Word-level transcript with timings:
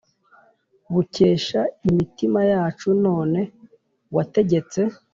bukesha 0.93 1.61
imitima 1.89 2.39
yacu. 2.51 2.87
none, 3.05 3.39
wategetse 4.15 4.81